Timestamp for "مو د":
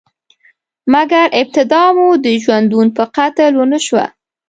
1.95-2.27